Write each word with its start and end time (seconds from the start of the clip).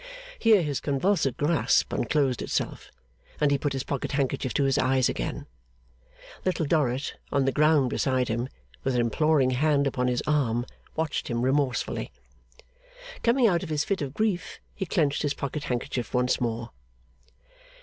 Here 0.39 0.63
his 0.63 0.79
convulsive 0.79 1.37
grasp 1.37 1.93
unclosed 1.93 2.41
itself, 2.41 2.89
and 3.39 3.51
he 3.51 3.59
put 3.59 3.73
his 3.73 3.83
pocket 3.83 4.13
handkerchief 4.13 4.51
to 4.55 4.63
his 4.63 4.79
eyes 4.79 5.09
again. 5.09 5.45
Little 6.43 6.65
Dorrit, 6.65 7.17
on 7.31 7.45
the 7.45 7.51
ground 7.51 7.91
beside 7.91 8.27
him, 8.27 8.49
with 8.83 8.95
her 8.95 8.99
imploring 8.99 9.51
hand 9.51 9.85
upon 9.85 10.07
his 10.07 10.23
arm, 10.25 10.65
watched 10.95 11.27
him 11.27 11.43
remorsefully. 11.43 12.11
Coming 13.21 13.45
out 13.45 13.61
of 13.61 13.69
his 13.69 13.83
fit 13.85 14.01
of 14.01 14.15
grief, 14.15 14.59
he 14.73 14.87
clenched 14.87 15.21
his 15.21 15.35
pocket 15.35 15.65
handkerchief 15.65 16.15
once 16.15 16.41
more. 16.41 16.71